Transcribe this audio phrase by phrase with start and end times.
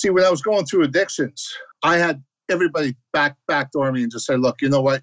[0.00, 1.46] See, when I was going through addictions,
[1.82, 5.02] I had everybody back backdoor me and just say, look, you know what?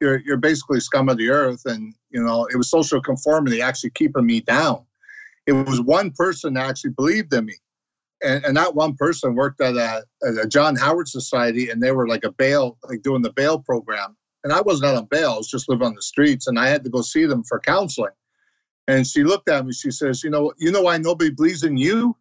[0.00, 1.66] You're you're basically scum of the earth.
[1.66, 4.86] And, you know, it was social conformity actually keeping me down.
[5.46, 7.56] It was one person that actually believed in me.
[8.22, 11.92] And, and that one person worked at a, at a John Howard Society and they
[11.92, 14.16] were like a bail, like doing the bail program.
[14.44, 16.84] And I wasn't on bail, I was just living on the streets and I had
[16.84, 18.12] to go see them for counseling.
[18.86, 21.76] And she looked at me, she says, You know, you know why nobody believes in
[21.76, 22.16] you?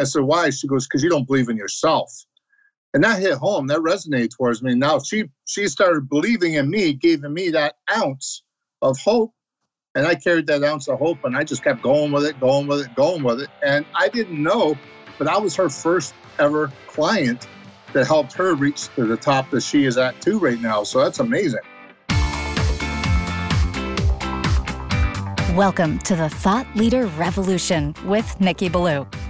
[0.00, 0.50] I said, Why?
[0.50, 2.12] She goes, Because you don't believe in yourself
[2.94, 3.66] and that hit home.
[3.66, 4.74] That resonated towards me.
[4.74, 8.42] Now she she started believing in me giving me that ounce
[8.80, 9.32] of hope.
[9.96, 12.66] And i carried that ounce of hope and i just kept going with it going
[12.66, 13.50] with it going with it.
[13.62, 14.76] And i didn't know
[15.18, 17.46] but i was her first ever client
[17.92, 20.82] that helped her reach to the top that she is at too right now.
[20.82, 21.60] So that's amazing.
[25.54, 29.06] Welcome to the Thought Leader Revolution with Nicky Billou.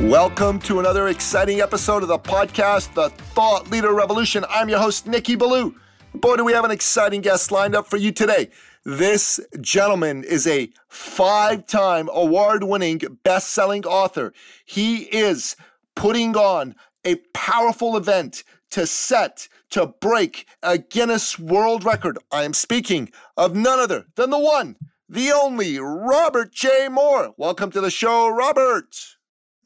[0.00, 4.44] Welcome to another exciting episode of the podcast, The Thought Leader Revolution.
[4.50, 5.74] I'm your host, Nicky Billou.
[6.12, 8.50] Boy, do we have an exciting guest lined up for you today.
[8.84, 14.34] This gentleman is a five time award winning best selling author.
[14.66, 15.56] He is
[15.94, 22.18] putting on a powerful event to set, to break a Guinness World Record.
[22.30, 24.76] I am speaking of none other than the one,
[25.08, 26.88] the only Robert J.
[26.90, 27.32] Moore.
[27.38, 29.15] Welcome to the show, Robert.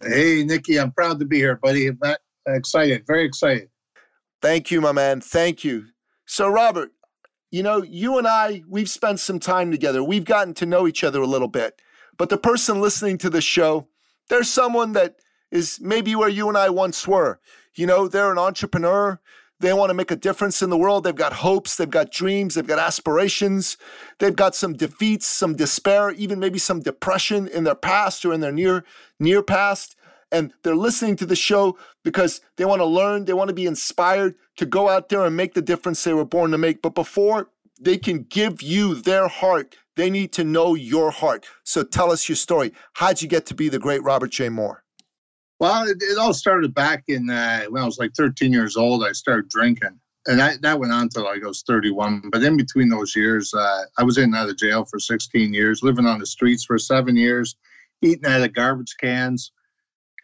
[0.03, 1.89] Hey, Nicky, I'm proud to be here, buddy.
[1.89, 1.99] I'm
[2.47, 3.69] excited, very excited.
[4.41, 5.21] Thank you, my man.
[5.21, 5.87] Thank you.
[6.25, 6.93] So, Robert,
[7.51, 10.03] you know, you and I, we've spent some time together.
[10.03, 11.81] We've gotten to know each other a little bit.
[12.17, 13.89] But the person listening to the show,
[14.29, 15.17] there's someone that
[15.51, 17.41] is maybe where you and I once were.
[17.75, 19.21] You know, they're an entrepreneur.
[19.61, 21.05] They want to make a difference in the world.
[21.05, 23.77] They've got hopes, they've got dreams, they've got aspirations.
[24.19, 28.41] They've got some defeats, some despair, even maybe some depression in their past or in
[28.41, 28.85] their near
[29.19, 29.97] near past.
[30.33, 33.67] And they're listening to the show because they want to learn, they want to be
[33.67, 36.81] inspired to go out there and make the difference they were born to make.
[36.83, 37.51] But before
[37.81, 41.45] they can give you their heart, they need to know your heart.
[41.65, 42.73] So tell us your story.
[42.95, 44.49] How'd you get to be the great Robert J.
[44.49, 44.85] Moore?
[45.61, 49.05] Well, it, it all started back in uh, when I was like 13 years old.
[49.05, 52.31] I started drinking, and I, that went on until I was 31.
[52.33, 55.53] But in between those years, uh, I was in and out of jail for 16
[55.53, 57.57] years, living on the streets for seven years,
[58.01, 59.53] eating out of garbage cans,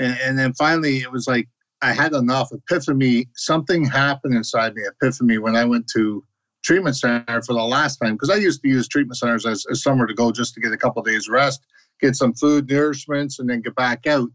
[0.00, 1.48] and, and then finally it was like
[1.82, 2.50] I had enough.
[2.52, 4.84] Epiphany, something happened inside me.
[4.86, 6.24] Epiphany when I went to
[6.64, 9.82] treatment center for the last time because I used to use treatment centers as, as
[9.82, 11.60] somewhere to go just to get a couple days rest,
[12.00, 14.30] get some food, nourishments, and then get back out.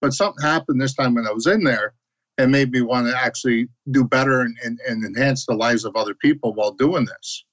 [0.00, 1.94] But something happened this time when I was in there
[2.38, 5.96] and made me want to actually do better and, and, and enhance the lives of
[5.96, 7.44] other people while doing this.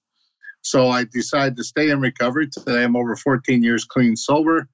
[0.61, 2.47] So I decided to stay in recovery.
[2.50, 4.67] Today I'm over 14 years clean sober.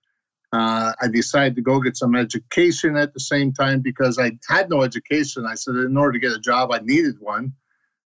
[0.53, 4.69] Uh, I decided to go get some education at the same time because I had
[4.69, 5.45] no education.
[5.45, 7.53] I said in order to get a job, I needed one.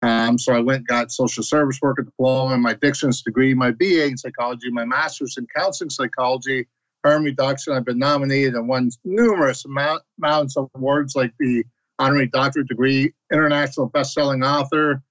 [0.02, 4.18] Um, so I went got social service worker diploma, my addictions degree, my BA in
[4.18, 6.68] psychology, my master's in counseling psychology,
[7.04, 7.74] harm reduction.
[7.74, 11.66] I've been nominated and won numerous amount, amounts of awards like the
[12.00, 15.02] honorary doctorate degree, international best-selling author,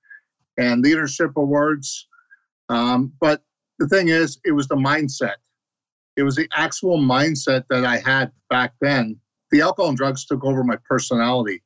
[0.59, 2.07] and leadership awards.
[2.69, 3.43] Um, but
[3.79, 5.37] the thing is, it was the mindset.
[6.17, 9.19] It was the actual mindset that I had back then.
[9.51, 11.63] The alcohol and drugs took over my personality.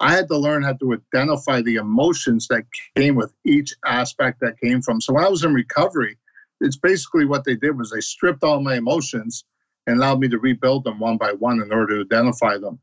[0.00, 2.64] I had to learn how to identify the emotions that
[2.96, 5.00] came with each aspect that came from.
[5.00, 6.16] So when I was in recovery,
[6.62, 9.44] it's basically what they did was they stripped all my emotions
[9.90, 12.78] and allowed me to rebuild them one by one in order to identify them.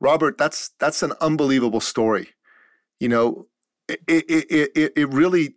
[0.00, 2.30] Robert, that's that's an unbelievable story.
[2.98, 3.46] You know,
[3.88, 5.56] it it it, it really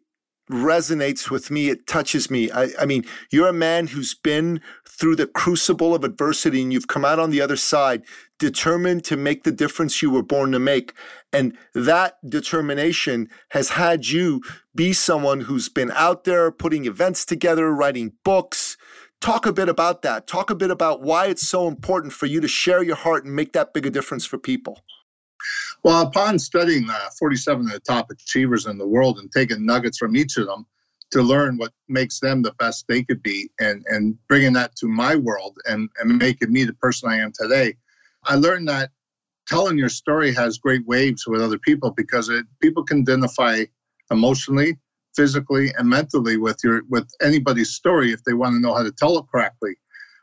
[0.52, 1.70] resonates with me.
[1.70, 2.52] It touches me.
[2.52, 6.88] I, I mean, you're a man who's been through the crucible of adversity and you've
[6.88, 8.04] come out on the other side
[8.40, 10.94] determined to make the difference you were born to make.
[11.32, 14.42] And that determination has had you
[14.76, 18.78] be someone who's been out there putting events together, writing books,
[19.24, 20.28] Talk a bit about that.
[20.28, 23.34] Talk a bit about why it's so important for you to share your heart and
[23.34, 24.82] make that big a difference for people.
[25.82, 29.98] Well, upon studying uh, 47 of the top achievers in the world and taking nuggets
[29.98, 30.66] from each of them
[31.12, 34.90] to learn what makes them the best they could be and, and bringing that to
[34.90, 37.78] my world and, and making me the person I am today,
[38.26, 38.90] I learned that
[39.48, 43.64] telling your story has great waves with other people because it people can identify
[44.12, 44.80] emotionally,
[45.16, 48.92] physically, and mentally with your with anybody's story if they want to know how to
[48.92, 49.76] tell it correctly.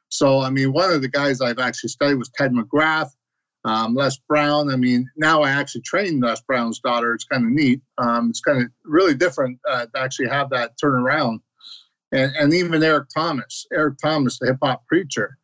[0.09, 3.11] So, I mean, one of the guys I've actually studied was Ted McGrath,
[3.65, 4.71] um, Les Brown.
[4.71, 7.15] I mean, now I actually train Les Brown's daughter.
[7.15, 7.81] It's kind of neat.
[7.99, 11.39] Um, it's kind of really different uh, to actually have that turnaround.
[12.13, 15.39] And, and even Eric Thomas, Eric Thomas, the hip hop preacher.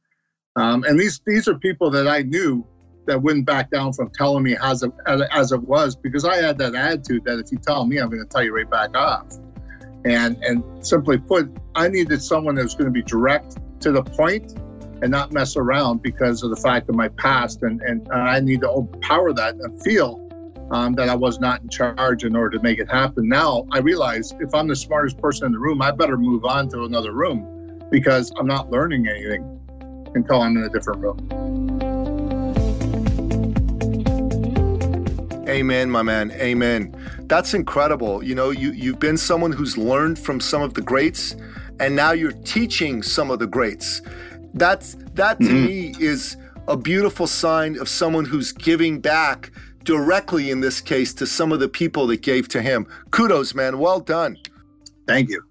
[0.57, 2.67] Um, and these these are people that I knew
[3.07, 6.59] that wouldn't back down from telling me as it, as it was because I had
[6.59, 9.27] that attitude that if you tell me, I'm going to tell you right back off.
[10.05, 14.03] And and simply put, I needed someone that was going to be direct to the
[14.03, 14.53] point
[15.03, 17.63] and not mess around because of the fact of my past.
[17.63, 20.23] And, and I need to overpower that and feel
[20.71, 23.29] um, that I was not in charge in order to make it happen.
[23.29, 26.69] Now I realize if I'm the smartest person in the room, I better move on
[26.71, 29.61] to another room because I'm not learning anything
[30.15, 31.96] until I'm in a different room.
[35.57, 36.33] Amen, my man.
[36.33, 36.95] Amen.
[37.21, 38.23] That's incredible.
[38.23, 41.35] You know, you, you've been someone who's learned from some of the greats
[41.81, 44.03] and now you're teaching some of the greats.
[44.53, 45.65] That's that to mm-hmm.
[45.65, 46.37] me is
[46.69, 49.51] a beautiful sign of someone who's giving back
[49.85, 52.87] directly in this case to some of the people that gave to him.
[53.11, 53.79] Kudos, man.
[53.79, 54.37] Well done.
[55.07, 55.43] Thank you.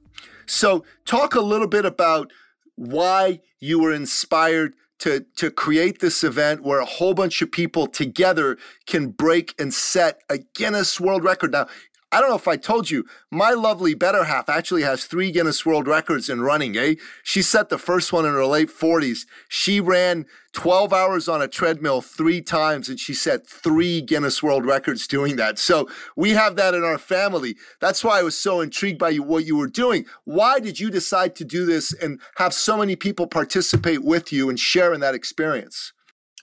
[0.46, 2.32] So, talk a little bit about
[2.76, 7.88] why you were inspired to to create this event where a whole bunch of people
[7.88, 11.52] together can break and set a Guinness World Record.
[11.52, 11.68] Now,
[12.12, 15.66] I don't know if I told you, my lovely better half actually has three Guinness
[15.66, 16.96] World Records in running, eh?
[17.24, 19.26] She set the first one in her late 40s.
[19.50, 24.66] She ran 12 hours on a treadmill three times and she set three Guinness World
[24.66, 25.60] Records doing that.
[25.60, 27.58] So we have that in our family.
[27.82, 30.06] That's why I was so intrigued by what you were doing.
[30.24, 34.48] Why did you decide to do this and have so many people participate with you
[34.50, 35.92] and share in that experience?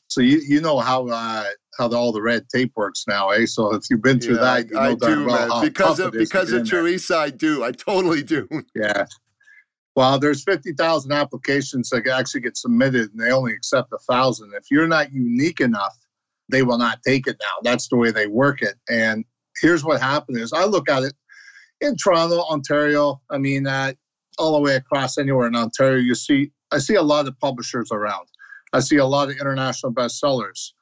[0.09, 1.45] So you, you know how uh,
[1.79, 3.47] how the, all the red tape works now, eh?
[3.47, 5.65] So if you've been through yeah, that, you I, know I do, well man.
[5.65, 7.65] Because of because of Teresa, I do.
[7.65, 8.49] I totally do.
[8.75, 9.07] Yeah.
[9.95, 14.53] Well, there's 50,000 applications that actually get submitted, and they only accept a thousand.
[14.55, 15.95] If you're not unique enough,
[16.51, 17.71] they will not take it now.
[17.71, 18.77] That's the way they work it.
[18.89, 19.25] And
[19.61, 21.15] here's what happened: is I look at it
[21.83, 23.21] in Toronto, Ontario.
[23.31, 23.93] I mean, uh,
[24.39, 27.91] all the way across anywhere in Ontario, you see I see a lot of publishers
[27.93, 28.27] around.
[28.73, 30.73] I see a lot of international bestsellers.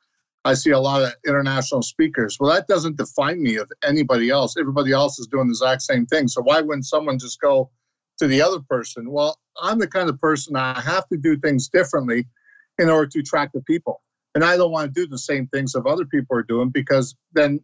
[0.44, 2.38] I see a lot of international speakers.
[2.40, 4.56] Well, that doesn't define me of anybody else.
[4.58, 6.28] Everybody else is doing the exact same thing.
[6.28, 7.70] So why wouldn't someone just go
[8.18, 9.10] to the other person?
[9.10, 12.26] Well, I'm the kind of person I have to do things differently
[12.78, 14.02] in order to attract the people.
[14.34, 17.14] And I don't want to do the same things that other people are doing because
[17.32, 17.60] then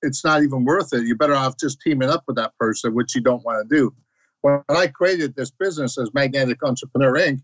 [0.00, 1.04] it's not even worth it.
[1.04, 3.94] You're better off just teaming up with that person, which you don't want to do.
[4.42, 7.40] When I created this business as Magnetic Entrepreneur Inc.,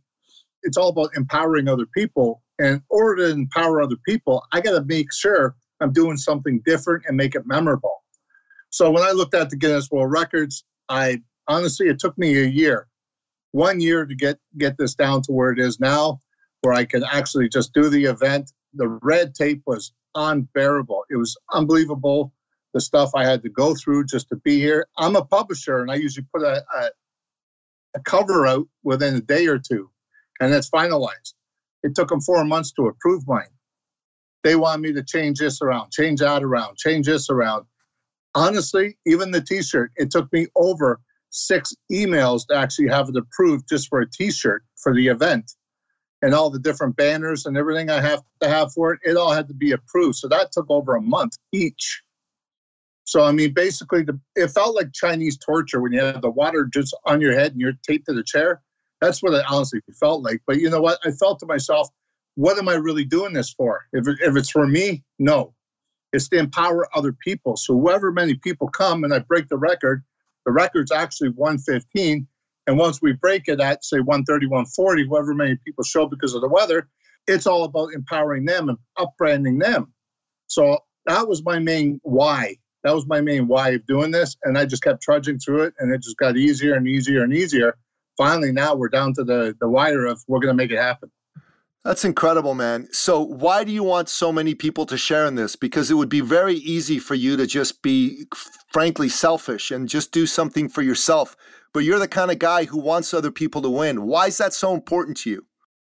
[0.62, 2.43] it's all about empowering other people.
[2.61, 6.61] And in order to empower other people, I got to make sure I'm doing something
[6.67, 8.05] different and make it memorable.
[8.69, 12.47] So when I looked at the Guinness World Records, I honestly it took me a
[12.47, 12.87] year,
[13.53, 16.21] one year to get get this down to where it is now,
[16.61, 18.53] where I can actually just do the event.
[18.75, 21.05] The red tape was unbearable.
[21.09, 22.33] It was unbelievable
[22.75, 24.87] the stuff I had to go through just to be here.
[24.99, 26.91] I'm a publisher, and I usually put a, a,
[27.97, 29.91] a cover out within a day or two
[30.41, 31.35] and that's finalized.
[31.82, 33.49] It took them four months to approve mine.
[34.43, 37.67] They want me to change this around, change that around, change this around.
[38.35, 41.00] Honestly, even the t shirt, it took me over
[41.31, 45.52] six emails to actually have it approved just for a t shirt for the event.
[46.23, 49.33] And all the different banners and everything I have to have for it, it all
[49.33, 50.16] had to be approved.
[50.16, 52.02] So that took over a month each.
[53.04, 56.66] So I mean, basically, the, it felt like Chinese torture when you had the water
[56.73, 58.62] just on your head and you're taped to the chair.
[59.00, 60.42] That's what I honestly felt like.
[60.47, 60.99] But you know what?
[61.04, 61.88] I felt to myself,
[62.35, 63.87] what am I really doing this for?
[63.92, 65.54] If, it, if it's for me, no.
[66.12, 67.57] It's to empower other people.
[67.57, 70.02] So whoever many people come and I break the record,
[70.45, 72.26] the record's actually 115.
[72.66, 76.40] And once we break it at say 130, 140, whoever many people show because of
[76.40, 76.88] the weather,
[77.26, 79.92] it's all about empowering them and upbranding them.
[80.47, 82.57] So that was my main why.
[82.83, 84.37] That was my main why of doing this.
[84.42, 87.33] And I just kept trudging through it and it just got easier and easier and
[87.33, 87.76] easier
[88.21, 91.11] finally now we're down to the the wire of we're going to make it happen.
[91.85, 92.89] That's incredible, man.
[92.93, 95.57] So, why do you want so many people to share in this?
[95.57, 98.27] Because it would be very easy for you to just be,
[98.71, 101.35] frankly, selfish and just do something for yourself.
[101.73, 104.03] But you're the kind of guy who wants other people to win.
[104.03, 105.47] Why is that so important to you?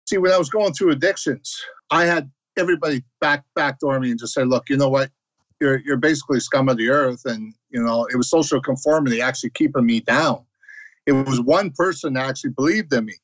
[0.09, 1.61] See, when I was going through addictions,
[1.91, 5.11] I had everybody back backdoor me and just say, "Look, you know what?
[5.61, 9.51] You're you're basically scum of the earth," and you know it was social conformity actually
[9.51, 10.45] keeping me down.
[11.07, 13.15] It was one person that actually believed in me.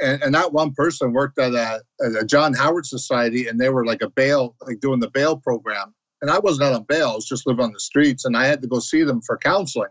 [0.00, 3.68] and, and that one person worked at a, at a John Howard Society, and they
[3.68, 5.94] were like a bail, like doing the bail program.
[6.22, 8.62] And I wasn't on bail; I was just living on the streets, and I had
[8.62, 9.90] to go see them for counseling.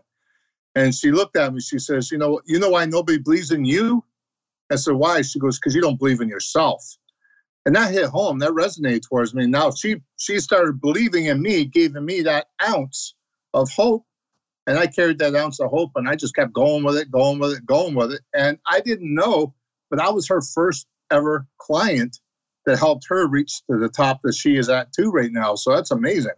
[0.74, 1.60] And she looked at me.
[1.60, 4.04] She says, "You know, you know why nobody believes in you?"
[4.70, 6.84] I said, "Why?" She goes, "Because you don't believe in yourself."
[7.66, 8.38] And that hit home.
[8.38, 9.46] That resonated towards me.
[9.46, 13.14] Now she she started believing in me, giving me that ounce
[13.54, 14.04] of hope,
[14.70, 17.40] and I carried that ounce of hope, and I just kept going with it, going
[17.40, 18.20] with it, going with it.
[18.32, 19.52] And I didn't know,
[19.90, 22.20] but I was her first ever client
[22.66, 25.56] that helped her reach to the top that she is at too right now.
[25.56, 26.34] So that's amazing.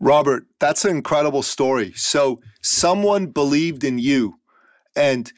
[0.00, 1.92] Robert, that's an incredible story.
[1.92, 4.34] So someone believed in you
[4.96, 5.32] and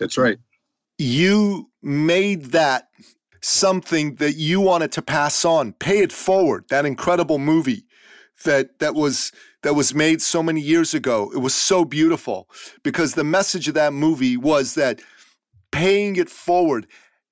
[0.00, 0.38] that's right.
[0.98, 2.88] You made that
[3.42, 6.64] something that you wanted to pass on, pay it forward.
[6.68, 7.84] That incredible movie
[8.44, 9.30] that that was
[9.62, 11.30] that was made so many years ago.
[11.34, 12.48] It was so beautiful
[12.82, 15.00] because the message of that movie was that
[15.70, 16.86] paying it forward,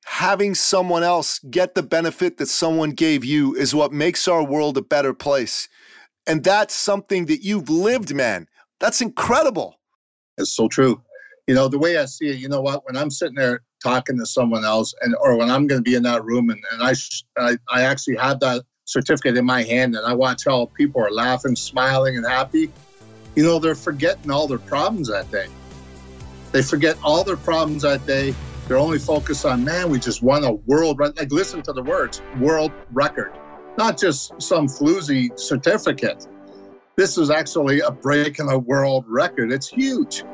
[0.04, 4.76] having someone else get the benefit that someone gave you is what makes our world
[4.76, 5.68] a better place.
[6.26, 8.46] And that's something that you've lived, man.
[8.80, 9.80] That's incredible.
[10.36, 11.02] It's so true.
[11.46, 12.84] You know, the way I see it, you know what?
[12.84, 15.94] When I'm sitting there talking to someone else, and or when I'm going to be
[15.94, 16.94] in that room, and, and I,
[17.38, 21.10] I, I actually have that certificate in my hand, and I watch how people are
[21.10, 22.70] laughing, smiling, and happy.
[23.36, 25.46] You know, they're forgetting all their problems that day.
[26.52, 28.34] They forget all their problems that day.
[28.66, 31.18] They're only focused on, man, we just won a world record.
[31.18, 33.32] Like, listen to the words world record
[33.78, 36.26] not just some floozy certificate.
[36.96, 39.52] This is actually a break in a world record.
[39.52, 40.24] It's huge.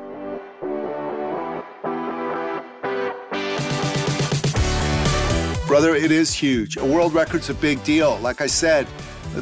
[5.75, 6.77] Brother, it is huge.
[6.77, 8.17] A world record's a big deal.
[8.19, 8.87] Like I said,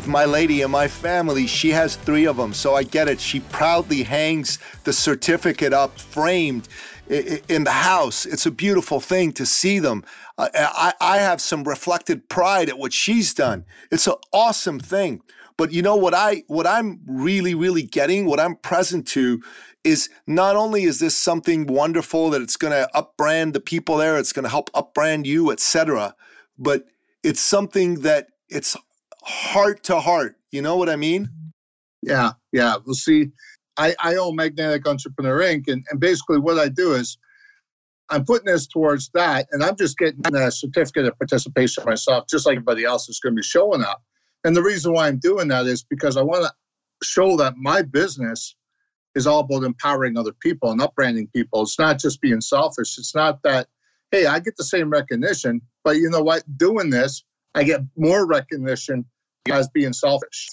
[0.08, 3.20] my lady and my family, she has three of them, so I get it.
[3.20, 6.68] She proudly hangs the certificate up framed
[7.08, 8.26] in the house.
[8.26, 10.04] It's a beautiful thing to see them.
[10.40, 13.66] I, I have some reflected pride at what she's done.
[13.92, 15.22] It's an awesome thing.
[15.56, 19.44] But you know what I what I'm really really getting, what I'm present to
[19.84, 24.18] is not only is this something wonderful that it's going to upbrand the people there,
[24.18, 26.16] it's going to help upbrand you, etc.,
[26.58, 26.86] but
[27.24, 28.76] it's something that it's
[29.24, 30.36] heart to heart.
[30.52, 31.30] You know what I mean?
[32.02, 32.76] Yeah, yeah.
[32.86, 33.32] We'll see.
[33.78, 35.68] I, I own Magnetic Entrepreneur Inc.
[35.68, 37.18] And, and basically what I do is
[38.10, 42.46] I'm putting this towards that, and I'm just getting a certificate of participation myself, just
[42.46, 44.04] like everybody else is going to be showing up.
[44.44, 46.52] And the reason why I'm doing that is because I want to
[47.02, 48.56] show that my business
[49.16, 51.62] is all about empowering other people and upbranding people.
[51.62, 52.98] It's not just being selfish.
[52.98, 53.68] It's not that,
[54.12, 56.44] hey, I get the same recognition, but you know what?
[56.58, 57.24] Doing this,
[57.56, 59.06] I get more recognition
[59.52, 60.50] as being selfish.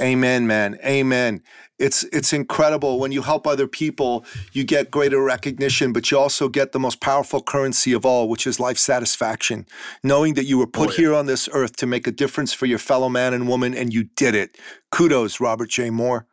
[0.00, 0.78] Amen, man.
[0.84, 1.42] Amen.
[1.78, 6.48] It's it's incredible when you help other people, you get greater recognition, but you also
[6.48, 9.66] get the most powerful currency of all, which is life satisfaction.
[10.02, 10.96] Knowing that you were put oh, yeah.
[10.96, 13.92] here on this earth to make a difference for your fellow man and woman and
[13.92, 14.58] you did it.
[14.90, 15.90] Kudos, Robert J.
[15.90, 16.26] Moore.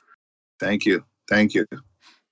[0.59, 1.05] Thank you.
[1.29, 1.65] Thank you.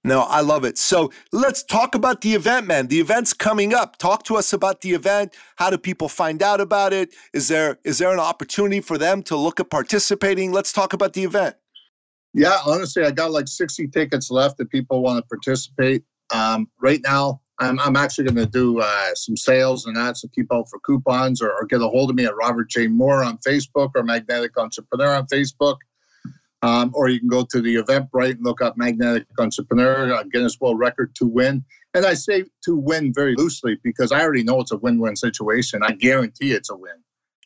[0.06, 0.78] No, I love it.
[0.78, 2.88] So let's talk about the event, man.
[2.88, 3.98] The event's coming up.
[3.98, 5.34] Talk to us about the event.
[5.56, 7.14] How do people find out about it?
[7.32, 10.52] Is there is there an opportunity for them to look at participating?
[10.52, 11.56] Let's talk about the event.
[12.34, 16.04] Yeah, honestly, I got like 60 tickets left that people want to participate.
[16.34, 20.28] Um, right now, I'm, I'm actually going to do uh, some sales and that, so
[20.34, 22.88] keep out for coupons or, or, get a hold of me at Robert J.
[22.88, 25.78] Moore on Facebook or Magnetic Entrepreneur on Facebook.
[26.64, 30.62] Um, or you can go to the Eventbrite and look up Magnetic Entrepreneur, uh, Guinness
[30.62, 31.64] World Record to win.
[31.94, 35.18] And I say to win very loosely because I already know it's a win win
[35.18, 35.82] situation.
[35.84, 36.94] I guarantee it's a win.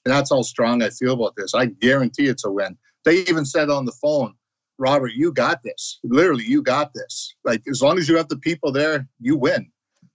[0.06, 1.56] And that's how strong I feel about this.
[1.56, 2.78] I guarantee it's a win.
[3.06, 4.36] They even said on the phone,
[4.78, 6.00] Robert, you got this.
[6.04, 7.34] Literally, you got this.
[7.44, 9.72] Like as long as you have the people there, you win.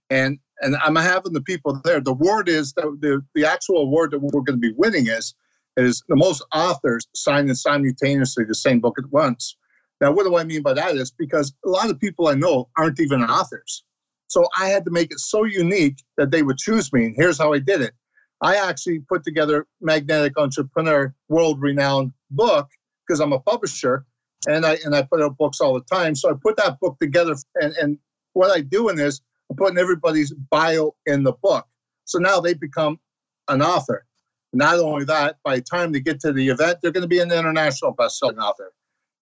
[0.09, 1.99] And and I'm having the people there.
[1.99, 5.35] The award is the the, the actual award that we're going to be winning is
[5.77, 9.57] is the most authors signing simultaneously the same book at once.
[10.01, 10.95] Now, what do I mean by that?
[10.95, 13.83] Is because a lot of people I know aren't even authors.
[14.27, 17.05] So I had to make it so unique that they would choose me.
[17.05, 17.93] And here's how I did it.
[18.41, 22.67] I actually put together Magnetic Entrepreneur world renowned book
[23.07, 24.05] because I'm a publisher
[24.47, 26.15] and I and I put out books all the time.
[26.15, 27.97] So I put that book together and, and
[28.33, 31.65] what I do in this, I'm putting everybody's bio in the book.
[32.05, 32.99] So now they become
[33.47, 34.05] an author.
[34.53, 37.19] Not only that, by the time they get to the event, they're going to be
[37.19, 38.71] an international best-selling author.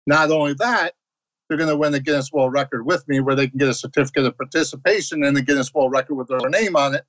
[0.07, 0.95] Not only that,
[1.49, 3.75] they're going to win the Guinness World Record with me, where they can get a
[3.75, 7.05] certificate of participation in the Guinness World Record with their name on it,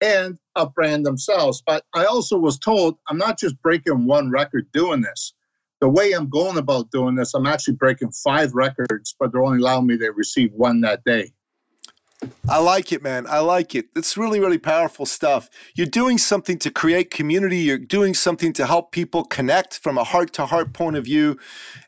[0.00, 1.62] and upbrand themselves.
[1.64, 5.32] But I also was told I'm not just breaking one record doing this.
[5.80, 9.58] The way I'm going about doing this, I'm actually breaking five records, but they're only
[9.58, 11.32] allowing me to receive one that day.
[12.48, 13.26] I like it, man.
[13.28, 13.86] I like it.
[13.94, 15.48] It's really, really powerful stuff.
[15.74, 17.58] You're doing something to create community.
[17.58, 21.38] You're doing something to help people connect from a heart to heart point of view.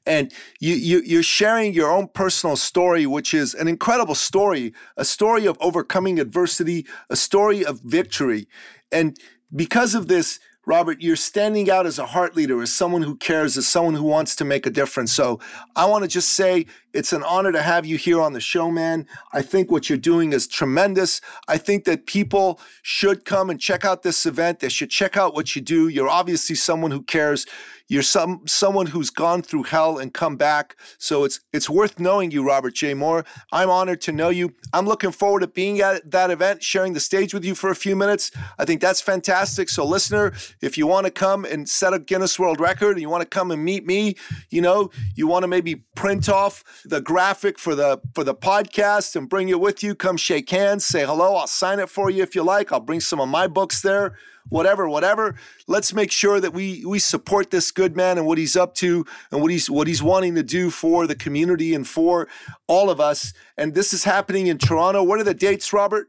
[0.07, 5.05] And you, you, you're sharing your own personal story, which is an incredible story, a
[5.05, 8.47] story of overcoming adversity, a story of victory.
[8.93, 9.19] And
[9.55, 13.57] because of this, Robert, you're standing out as a heart leader, as someone who cares,
[13.57, 15.13] as someone who wants to make a difference.
[15.13, 15.41] So
[15.77, 18.71] I want to just say it's an honor to have you here on the show,
[18.71, 19.07] man.
[19.33, 21.21] I think what you're doing is tremendous.
[21.49, 24.61] I think that people should come and check out this event.
[24.61, 25.89] They should check out what you do.
[25.89, 27.47] You're obviously someone who cares.
[27.87, 30.77] You're some someone who's gone through hell and come back.
[30.97, 32.95] So it's it's worth knowing you, Robert J.
[32.95, 33.27] Moore.
[33.53, 34.55] I'm honored to know you.
[34.73, 37.77] I'm looking forward to being at that event, sharing the stage with you for a
[37.77, 38.31] few minutes.
[38.59, 39.69] I think that's fantastic.
[39.69, 43.11] So, listener, if you want to come and set a Guinness World Record, and you
[43.11, 44.15] want to come and meet me,
[44.49, 49.15] you know, you want to maybe print off the graphic for the for the podcast
[49.15, 49.95] and bring it with you.
[49.95, 51.35] Come shake hands, say hello.
[51.35, 52.73] I'll sign it for you if you like.
[52.73, 54.15] I'll bring some of my books there
[54.49, 55.35] whatever, whatever.
[55.67, 59.05] Let's make sure that we we support this good man and what he's up to
[59.31, 62.29] and what he's what he's wanting to do for the community and for
[62.67, 63.33] all of us.
[63.57, 65.03] And this is happening in Toronto.
[65.03, 66.09] What are the dates, Robert?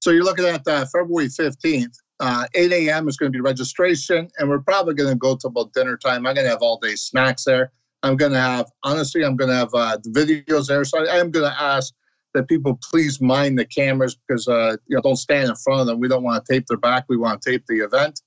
[0.00, 1.94] So you're looking at uh, February 15th.
[2.20, 3.08] Uh, 8 a.m.
[3.08, 6.24] is going to be registration, and we're probably going to go to about dinner time.
[6.26, 7.72] I'm going to have all day snacks there.
[8.04, 10.84] I'm going to have, honestly, I'm going to have uh, videos there.
[10.84, 11.92] So I am going to ask
[12.34, 15.86] that people please mind the cameras because uh, you know don't stand in front of
[15.86, 16.00] them.
[16.00, 17.04] We don't want to tape their back.
[17.08, 18.20] We want to tape the event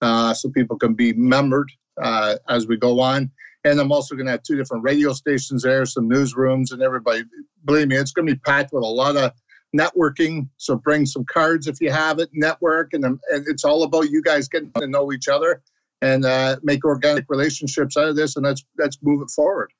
[0.00, 1.70] uh, so people can be membered
[2.02, 3.30] uh, as we go on.
[3.64, 7.22] And I'm also going to have two different radio stations there, some newsrooms, and everybody.
[7.64, 9.30] Believe me, it's going to be packed with a lot of
[9.76, 10.48] networking.
[10.56, 12.28] So bring some cards if you have it.
[12.32, 15.62] Network, and, and it's all about you guys getting to know each other
[16.00, 19.72] and uh, make organic relationships out of this, and let's let's move it forward.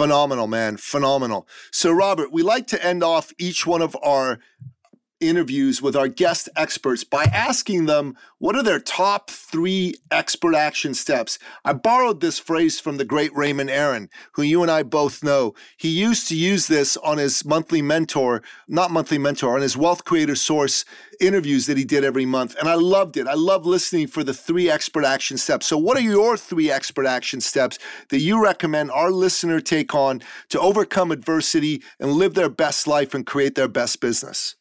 [0.00, 0.78] Phenomenal, man.
[0.78, 1.46] Phenomenal.
[1.70, 4.38] So, Robert, we like to end off each one of our
[5.20, 10.94] interviews with our guest experts by asking them what are their top three expert action
[10.94, 11.38] steps.
[11.64, 15.54] I borrowed this phrase from the great Raymond Aaron, who you and I both know.
[15.76, 20.04] He used to use this on his monthly mentor, not monthly mentor, on his Wealth
[20.04, 20.84] Creator Source
[21.20, 22.56] interviews that he did every month.
[22.58, 23.26] And I loved it.
[23.26, 25.66] I love listening for the three expert action steps.
[25.66, 27.78] So, what are your three expert action steps
[28.08, 33.14] that you recommend our listener take on to overcome adversity and live their best life
[33.14, 34.56] and create their best business?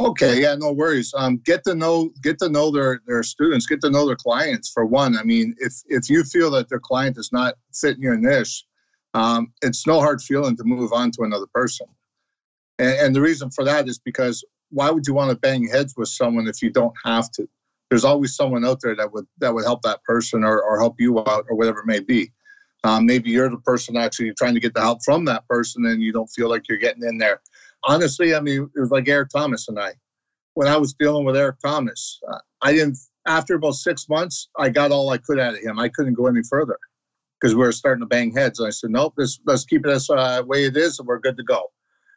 [0.00, 1.12] Okay, yeah, no worries.
[1.16, 4.70] Um, get to know get to know their their students, get to know their clients.
[4.70, 8.16] For one, I mean, if if you feel that their client is not fitting your
[8.16, 8.64] niche,
[9.14, 11.86] um, it's no hard feeling to move on to another person.
[12.78, 15.94] And, and the reason for that is because why would you want to bang heads
[15.96, 17.48] with someone if you don't have to?
[17.90, 21.00] There's always someone out there that would that would help that person or, or help
[21.00, 22.30] you out or whatever it may be.
[22.84, 26.00] Um, maybe you're the person actually trying to get the help from that person and
[26.00, 27.40] you don't feel like you're getting in there
[27.84, 29.92] honestly, I mean, it was like Eric Thomas and I.
[30.54, 32.98] When I was dealing with Eric Thomas, uh, I didn't.
[33.26, 35.78] After about six months, I got all I could out of him.
[35.78, 36.78] I couldn't go any further
[37.38, 38.58] because we were starting to bang heads.
[38.58, 41.18] And I said, nope, let's, let's keep it this uh, way it is, and we're
[41.18, 41.70] good to go.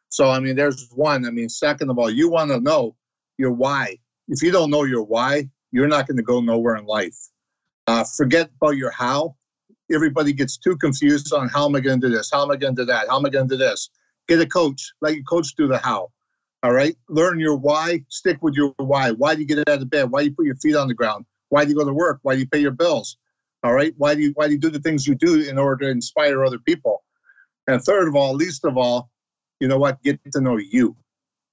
[0.10, 1.26] So, I mean, there's one.
[1.26, 2.96] I mean, second of all, you want to know
[3.38, 3.98] your why.
[4.28, 7.18] If you don't know your why, you're not going to go nowhere in life.
[7.88, 9.36] Uh, forget about your how.
[9.94, 12.30] Everybody gets too confused on how am I going to do this?
[12.32, 13.10] How am I going to do that?
[13.10, 13.90] How am I going to do this?
[14.32, 14.94] Get a coach.
[15.02, 16.08] Let your coach do the how.
[16.64, 16.96] All right.
[17.10, 18.06] Learn your why.
[18.08, 19.12] Stick with your why.
[19.12, 20.10] Why do you get out of bed?
[20.10, 21.26] Why do you put your feet on the ground?
[21.50, 22.20] Why do you go to work?
[22.22, 23.18] Why do you pay your bills?
[23.62, 23.94] All right.
[23.98, 26.46] Why do you why do you do the things you do in order to inspire
[26.46, 27.04] other people?
[27.68, 29.10] And third of all, least of all,
[29.60, 30.02] you know what?
[30.02, 30.96] Get to know you.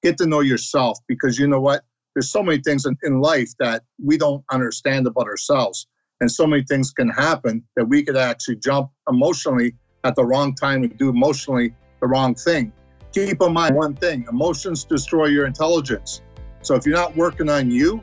[0.05, 1.83] Get to know yourself because you know what?
[2.15, 5.89] There's so many things in, in life that we don't understand about ourselves.
[6.21, 10.55] And so many things can happen that we could actually jump emotionally at the wrong
[10.55, 12.73] time and do emotionally the wrong thing.
[13.13, 16.23] Keep in mind one thing emotions destroy your intelligence.
[16.63, 18.03] So if you're not working on you,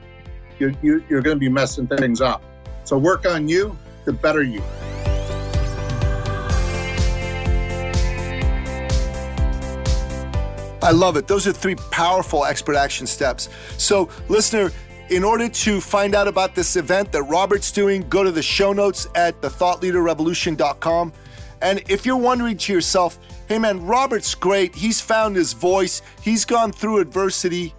[0.59, 2.41] you're, you, you're going to be messing things up.
[2.83, 4.63] So work on you to better you.
[10.81, 11.27] I love it.
[11.27, 13.49] Those are three powerful expert action steps.
[13.77, 14.71] So, listener,
[15.09, 18.71] in order to find out about this event that Robert's doing, go to the show
[18.71, 21.13] notes at thethoughtleaderrevolution.com.
[21.61, 26.45] And if you're wondering to yourself, hey man, Robert's great, he's found his voice, he's
[26.45, 27.73] gone through adversity,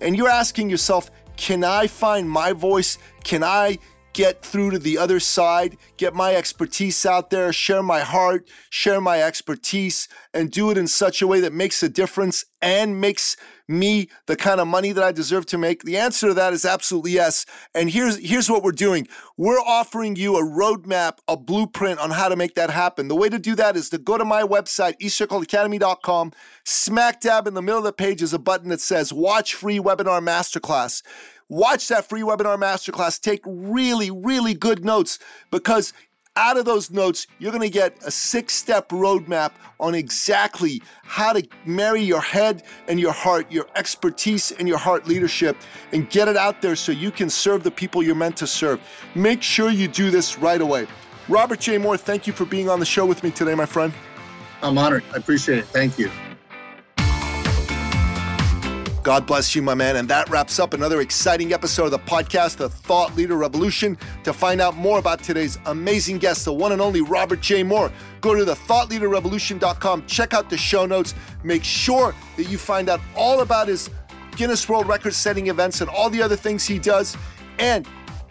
[0.00, 2.98] and you're asking yourself, can I find my voice?
[3.24, 3.78] Can I
[4.12, 9.00] get through to the other side, get my expertise out there, share my heart, share
[9.00, 13.36] my expertise, and do it in such a way that makes a difference and makes
[13.68, 15.84] me the kind of money that I deserve to make?
[15.84, 17.46] The answer to that is absolutely yes.
[17.74, 19.06] And here's here's what we're doing.
[19.36, 23.08] We're offering you a roadmap, a blueprint on how to make that happen.
[23.08, 26.32] The way to do that is to go to my website, eCircleacademy.com.
[26.64, 29.78] Smack dab in the middle of the page is a button that says Watch Free
[29.78, 31.02] Webinar Masterclass.
[31.50, 33.18] Watch that free webinar masterclass.
[33.18, 35.18] Take really, really good notes
[35.50, 35.94] because
[36.38, 41.32] out of those notes, you're going to get a six step roadmap on exactly how
[41.32, 45.56] to marry your head and your heart, your expertise and your heart leadership,
[45.92, 48.80] and get it out there so you can serve the people you're meant to serve.
[49.16, 50.86] Make sure you do this right away.
[51.28, 51.76] Robert J.
[51.76, 53.92] Moore, thank you for being on the show with me today, my friend.
[54.62, 55.04] I'm honored.
[55.12, 55.66] I appreciate it.
[55.66, 56.10] Thank you.
[59.02, 59.96] God bless you, my man.
[59.96, 63.96] And that wraps up another exciting episode of the podcast, The Thought Leader Revolution.
[64.24, 67.62] To find out more about today's amazing guest, the one and only Robert J.
[67.62, 73.00] Moore, go to thethoughtleaderrevolution.com, check out the show notes, make sure that you find out
[73.16, 73.88] all about his
[74.36, 77.16] Guinness World Record setting events and all the other things he does.
[77.58, 77.86] And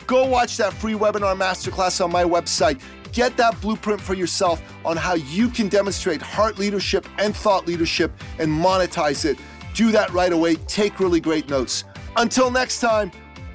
[0.05, 2.81] go watch that free webinar masterclass on my website.
[3.13, 8.11] Get that blueprint for yourself on how you can demonstrate heart leadership and thought leadership
[8.37, 9.37] and monetize it
[9.77, 10.55] do that right away.
[10.55, 11.83] Take really great notes.
[12.17, 13.11] Until next time,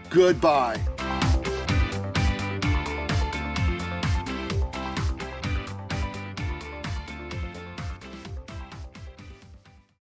[0.08, 0.80] goodbye.